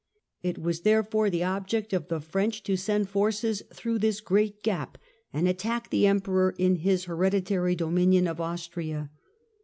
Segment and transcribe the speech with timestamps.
[0.41, 4.97] It was, therefore, the object of the French to send forces through this great gap
[5.31, 9.11] and attack the emperor in his hereditary dominion of Austria.